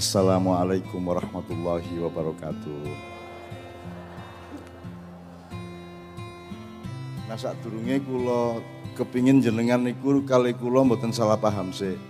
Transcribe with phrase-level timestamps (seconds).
[0.00, 2.88] Assalamualaikum warahmatullahi wabarakatuh.
[7.28, 8.64] Nah saat durunge kula
[8.96, 12.00] kepingin jenengan niku kali kula mboten salah paham sih.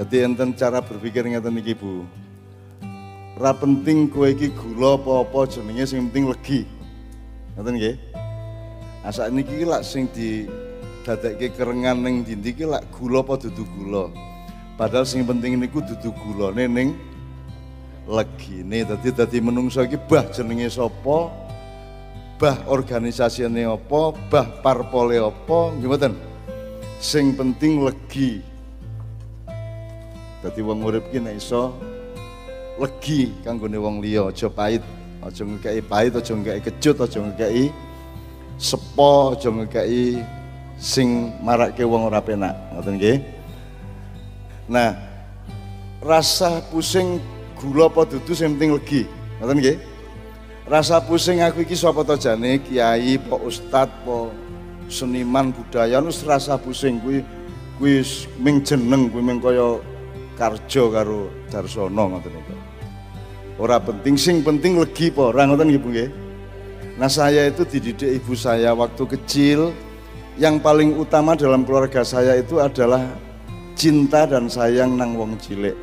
[0.00, 2.08] Jadi enten cara berpikir ngeten iki Bu.
[3.36, 6.64] Ra penting kowe iki gula apa-apa jenenge sing penting legi.
[7.60, 7.96] Ngoten nggih?
[9.04, 10.48] Asa niki ki lak sing di
[11.04, 14.32] dadekke kerengan ning dindi lak gula apa dudu gula.
[14.74, 16.88] Padahal sing penting niku dudu gulane ning
[18.10, 18.82] legine.
[18.82, 21.30] Dadi dadi menungso iki bah jenenge sapa?
[22.42, 24.10] Bah organisasine apa?
[24.26, 25.70] Bah parpole apa?
[25.78, 26.12] Nggih mboten?
[26.98, 28.42] Sing penting legi.
[30.42, 31.70] Dadi wong urip ki nek iso
[32.74, 34.82] legi kanggone wong liya, aja pahit,
[35.22, 37.70] aja ngekeki pahit, aja ngekeki kecut, aja ngekeki
[38.58, 40.26] sepo, aja ngekeki
[40.76, 42.58] sing marake wong ora penak.
[42.74, 43.33] Ngoten nggih?
[44.64, 44.96] Nah,
[46.00, 47.20] rasa pusing
[47.60, 49.02] gula apa dudu sing penting legi.
[49.40, 49.76] Ngoten nggih?
[50.64, 54.32] Rasa pusing aku iki sapa to jane kiai, po ustad, po
[54.88, 57.20] seniman budaya wis rasa pusing kuwi
[57.76, 58.00] kuwi
[58.40, 59.80] ming jeneng kuwi ming kaya
[60.36, 62.54] karjo karo Darsono ngoten niku.
[63.60, 66.10] Ora penting sing penting legi po ora ngoten nggih Bu nggih.
[66.94, 69.74] Nah saya itu dididik ibu saya waktu kecil
[70.38, 73.02] yang paling utama dalam keluarga saya itu adalah
[73.84, 75.76] cinta dan sayang nang wong cilik.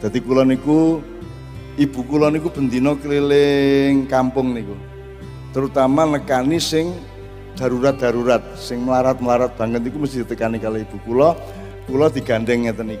[0.00, 1.04] Jadi kula niku
[1.76, 4.72] ibu kula niku bendina keliling kampung niku.
[5.52, 6.96] Terutama nekani sing
[7.60, 11.36] darurat-darurat, sing melarat-melarat banget niku mesti ditekani kali ibu kula.
[11.84, 12.96] Kula digandeng ngeten.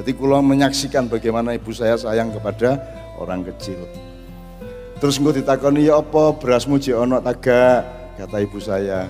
[0.00, 2.80] Jadi kula menyaksikan bagaimana ibu saya sayang kepada
[3.20, 3.76] orang kecil.
[5.04, 7.84] Terus gue ditakoni ya apa berasmu jek ono tagak
[8.16, 9.04] kata ibu saya.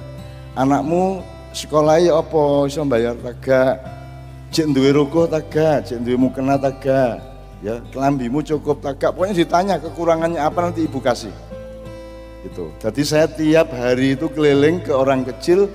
[0.58, 1.22] Anakmu
[1.54, 2.66] sekolah ya apa?
[2.66, 3.78] Iso bayar tagak
[4.50, 7.22] cek duwe ruko tagak cek duwe mukena tagak
[7.62, 11.32] ya kelambimu cukup tagak pokoknya ditanya kekurangannya apa nanti ibu kasih.
[12.42, 15.70] Itu jadi saya tiap hari itu keliling ke orang kecil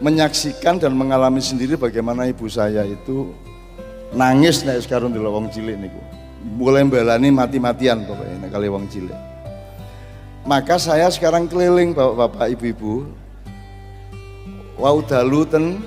[0.00, 3.30] menyaksikan dan mengalami sendiri bagaimana ibu saya itu
[4.16, 6.00] nangis nek sekarang di wong cilik niku.
[6.58, 9.18] Mulai belani mati-matian pokoknya kali wong cilik.
[10.48, 13.04] Maka saya sekarang keliling bapak-bapak ibu-ibu
[14.78, 15.82] wau dalu ten?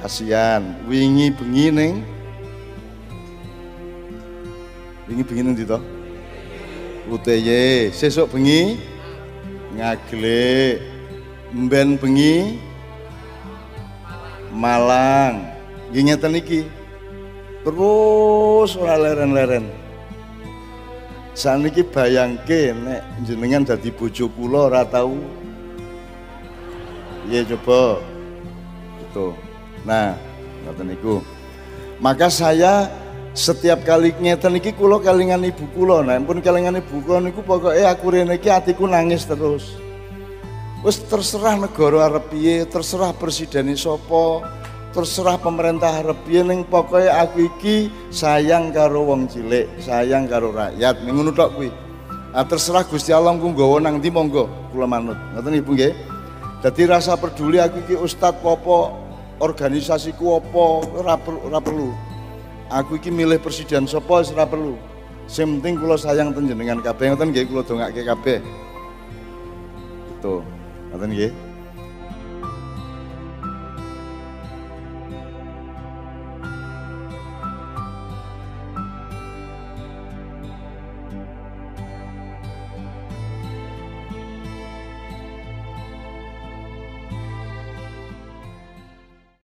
[0.00, 0.64] Kasihan.
[0.88, 1.94] Wingi bengi ning?
[5.06, 5.78] Wingi bengi ning to?
[7.06, 8.80] UTY sesuk bengi?
[9.76, 10.80] Ngagle
[11.52, 12.58] mben bengi?
[14.56, 15.44] Malang.
[15.92, 16.60] Nggih ngeten iki.
[17.62, 19.68] Terus ora leren-leren.
[21.36, 25.20] Saniki bayangke nek jenengan dadi bojo kula ora tau
[27.26, 27.98] Iya coba.
[29.02, 29.34] Itu.
[29.82, 30.14] Nah,
[30.66, 31.18] ngoten niku.
[31.98, 32.86] Maka saya
[33.36, 36.06] setiap kali ngeten iki kula kelingan ibu kula.
[36.06, 39.74] Nah, pun kelingan ibu kula niku pokoke aku rene iki atiku nangis terus.
[40.86, 44.46] Wis terserah negara arep piye, terserah presiden sapa,
[44.94, 51.02] terserah pemerintah arep piye ning pokoke aku iki sayang karo wong cilik, sayang karo rakyat.
[51.02, 51.74] Ngono tok kuwi.
[52.36, 55.18] Ah terserah Gusti Allah ku nggawa nang ndi monggo kula manut.
[55.34, 56.15] Ngoten Ibu nggih.
[56.64, 58.78] Jadi rasa peduli aku iki ustad apa
[59.44, 60.64] organisasiku apa
[60.96, 61.92] ora ora perlu.
[62.72, 64.74] Aku iki milih presiden sapa ora perlu.
[65.26, 68.38] Sing penting kula sayang ten jenengan kabeh ngoten nggih kula dongake kabeh.
[70.16, 70.40] Itu.
[70.90, 71.45] Ngoten nggih.